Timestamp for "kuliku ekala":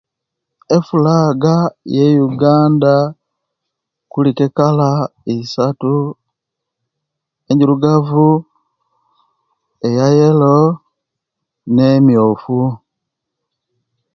4.11-4.89